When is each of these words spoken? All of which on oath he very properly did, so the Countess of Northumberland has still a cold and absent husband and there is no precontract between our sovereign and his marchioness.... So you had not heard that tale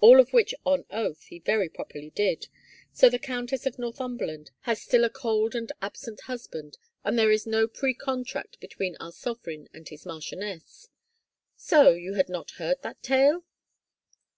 All 0.00 0.18
of 0.18 0.32
which 0.32 0.56
on 0.66 0.86
oath 0.90 1.22
he 1.26 1.38
very 1.38 1.68
properly 1.68 2.10
did, 2.10 2.48
so 2.92 3.08
the 3.08 3.16
Countess 3.20 3.64
of 3.64 3.78
Northumberland 3.78 4.50
has 4.62 4.82
still 4.82 5.04
a 5.04 5.08
cold 5.08 5.54
and 5.54 5.70
absent 5.80 6.22
husband 6.22 6.78
and 7.04 7.16
there 7.16 7.30
is 7.30 7.46
no 7.46 7.68
precontract 7.68 8.58
between 8.58 8.96
our 8.98 9.12
sovereign 9.12 9.68
and 9.72 9.88
his 9.88 10.04
marchioness.... 10.04 10.88
So 11.54 11.90
you 11.90 12.14
had 12.14 12.28
not 12.28 12.50
heard 12.58 12.82
that 12.82 13.04
tale 13.04 13.44